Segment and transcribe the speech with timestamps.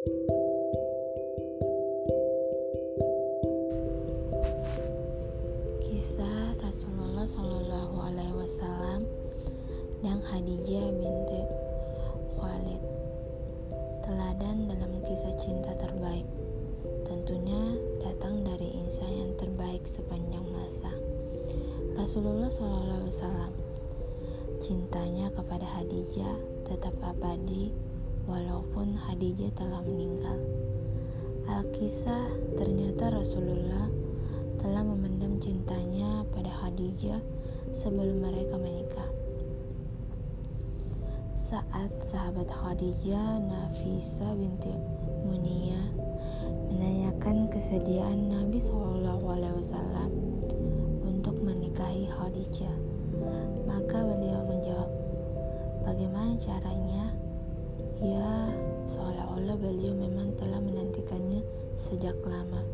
[0.00, 0.16] Kisah
[6.56, 9.04] Rasulullah Shallallahu Alaihi Wasallam
[10.00, 11.42] dan Khadijah binti
[12.40, 12.80] Khalid.
[14.08, 16.24] Teladan dalam kisah cinta terbaik.
[17.04, 17.60] Tentunya
[18.00, 20.96] datang dari insan yang terbaik sepanjang masa.
[22.00, 23.52] Rasulullah Shallallahu Alaihi Wasallam.
[24.64, 26.40] Cintanya kepada Khadijah
[26.72, 27.89] tetap abadi
[28.30, 30.38] walaupun Khadijah telah meninggal
[31.50, 33.90] Alkisah ternyata Rasulullah
[34.62, 37.18] telah memendam cintanya pada Khadijah
[37.82, 39.10] sebelum mereka menikah.
[41.50, 44.70] Saat sahabat Khadijah Nafisa binti
[45.26, 45.82] Munia
[46.70, 49.26] menanyakan kesediaan Nabi SAW
[51.02, 52.76] untuk menikahi Khadijah,
[53.66, 54.90] maka beliau menjawab,
[55.82, 57.10] "Bagaimana caranya?"
[58.00, 58.48] Ya,
[58.96, 61.44] seolah-olah beliau memang telah menantikannya
[61.84, 62.64] sejak lama.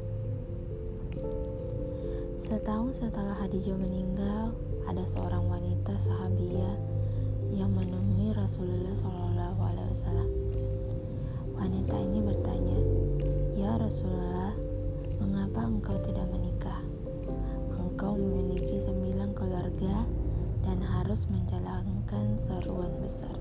[2.46, 4.54] Setahun setelah Khadijah meninggal,
[4.86, 6.78] ada seorang wanita sahabiah
[7.50, 10.30] yang menemui Rasulullah Shallallahu Alaihi Wasallam.
[11.58, 12.78] Wanita ini bertanya,
[13.58, 14.54] "Ya Rasulullah,
[15.18, 16.86] mengapa engkau tidak menikah?
[17.74, 20.06] Engkau memiliki sembilan keluarga
[20.62, 23.34] dan harus menjalankan seruan besar."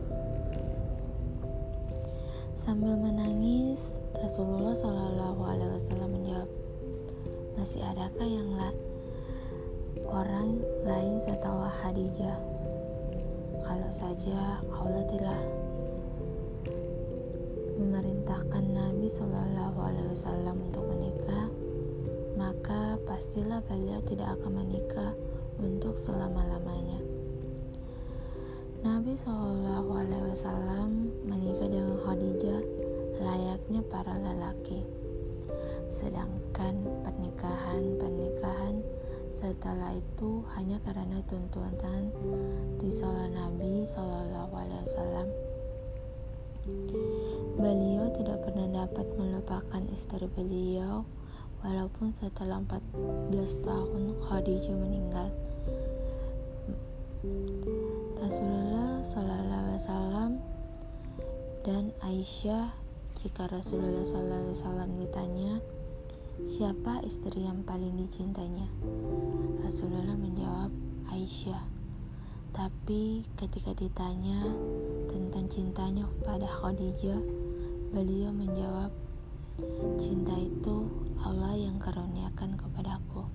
[2.66, 3.78] Sambil menangis,
[4.18, 6.50] Rasulullah Shallallahu Alaihi Wasallam menjawab,
[7.62, 8.96] "Masih adakah yang lain?"
[10.04, 12.38] orang lain setelah Khadijah.
[13.66, 15.42] Kalau saja Allah telah
[17.80, 21.46] memerintahkan Nabi Shallallahu Alaihi Wasallam untuk menikah,
[22.38, 25.12] maka pastilah beliau tidak akan menikah
[25.58, 27.02] untuk selama-lamanya.
[28.86, 30.90] Nabi Shallallahu Alaihi Wasallam
[31.26, 31.55] menikah
[39.96, 42.12] itu hanya karena tuntutan
[42.84, 45.28] risalah Nabi Shallallahu Alaihi Wasallam.
[47.56, 51.08] Beliau tidak pernah dapat melupakan istri beliau
[51.64, 55.30] walaupun setelah 14 tahun Khadijah meninggal.
[58.20, 60.32] Rasulullah Shallallahu Alaihi Wasallam
[61.66, 62.70] dan Aisyah
[63.26, 65.35] jika Rasulullah Shallallahu Alaihi Wasallam ditanya
[66.56, 68.64] Siapa istri yang paling dicintainya?
[69.60, 70.72] Rasulullah menjawab,
[71.12, 71.60] Aisyah.
[72.56, 74.40] Tapi ketika ditanya
[75.12, 77.20] tentang cintanya kepada Khadijah,
[77.92, 78.88] beliau menjawab,
[80.00, 80.88] cinta itu
[81.28, 83.28] Allah yang karuniakan kepadaku.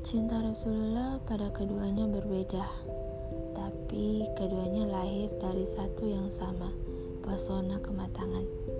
[0.00, 2.64] Cinta Rasulullah pada keduanya berbeda,
[3.52, 6.72] tapi keduanya lahir dari satu yang sama,
[7.20, 8.72] pesona kematangan.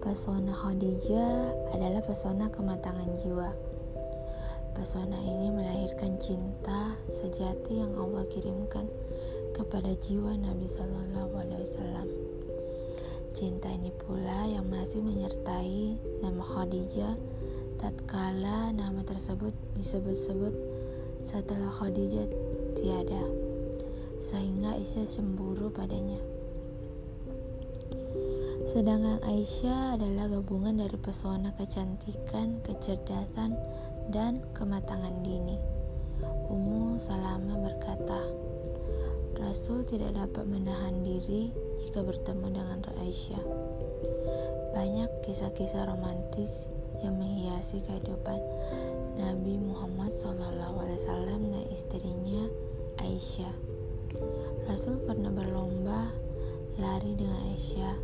[0.00, 3.52] Pesona Khadijah adalah pesona kematangan jiwa.
[4.72, 8.88] Pesona ini melahirkan cinta sejati yang Allah kirimkan
[9.52, 12.08] kepada jiwa Nabi Shallallahu Alaihi Wasallam.
[13.36, 17.20] Cinta ini pula yang masih menyertai nama Khadijah
[17.76, 20.54] tatkala nama tersebut disebut-sebut
[21.28, 22.24] setelah Khadijah
[22.80, 23.24] tiada,
[24.32, 26.29] sehingga Aisyah cemburu padanya.
[28.70, 33.58] Sedangkan Aisyah adalah gabungan dari pesona kecantikan, kecerdasan,
[34.14, 35.58] dan kematangan dini.
[36.46, 38.22] Ummu Salama berkata,
[39.42, 41.50] Rasul tidak dapat menahan diri
[41.82, 43.42] jika bertemu dengan Aisyah.
[44.70, 46.54] Banyak kisah-kisah romantis
[47.02, 48.38] yang menghiasi kehidupan
[49.18, 52.46] Nabi Muhammad SAW dan istrinya
[53.02, 53.54] Aisyah.
[54.70, 56.14] Rasul pernah berlomba
[56.78, 57.98] lari dengan Aisyah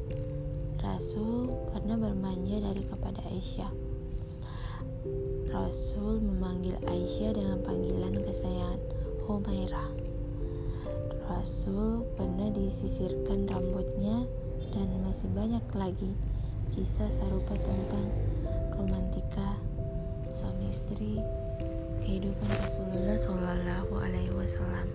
[0.87, 3.73] Rasul pernah bermanja dari kepada Aisyah.
[5.51, 8.79] Rasul memanggil Aisyah dengan panggilan kesayangan
[9.27, 9.91] Humairah.
[11.27, 14.31] Rasul pernah disisirkan rambutnya
[14.71, 16.15] dan masih banyak lagi
[16.79, 18.07] kisah serupa tentang
[18.79, 19.59] romantika
[20.39, 21.19] suami istri
[22.07, 24.87] kehidupan Rasulullah Shallallahu Alaihi Wasallam.